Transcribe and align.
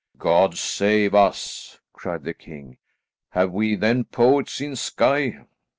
"God 0.17 0.57
save 0.57 1.13
us!" 1.13 1.79
cried 1.93 2.23
the 2.23 2.33
king. 2.33 2.79
"Have 3.33 3.51
we 3.51 3.75
then 3.75 4.03
poets 4.05 4.59
in 4.59 4.75
Skye?" 4.75 5.41